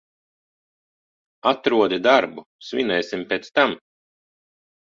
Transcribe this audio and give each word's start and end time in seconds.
Atrodi 1.51 2.01
darbu, 2.07 2.47
svinēsim 2.71 3.25
pēc 3.35 3.49
tam. 3.61 3.79